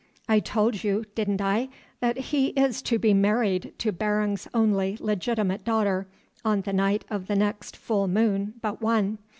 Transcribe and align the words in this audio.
I 0.27 0.39
told 0.39 0.83
you, 0.83 1.05
didn't 1.13 1.41
I, 1.41 1.69
that 1.99 2.17
he 2.17 2.47
is 2.59 2.81
to 2.81 2.97
be 2.97 3.13
married 3.13 3.75
to 3.77 3.91
Barung's 3.91 4.47
only 4.51 4.97
legitimate 4.99 5.63
daughter 5.63 6.07
on 6.43 6.61
the 6.61 6.73
night 6.73 7.05
of 7.11 7.27
the 7.27 7.35
next 7.35 7.77
full 7.77 8.07
moon 8.07 8.55
but 8.63 8.81
one. 8.81 9.19